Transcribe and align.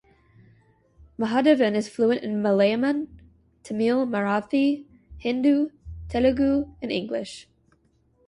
Mahadevan 1.19 1.75
is 1.75 1.87
fluent 1.87 2.23
in 2.23 2.41
Malayalam, 2.41 3.05
Tamil, 3.61 4.07
Marathi, 4.07 4.87
Hindi, 5.19 5.69
Telugu 6.09 6.75
and 6.81 6.91
English. 6.91 7.47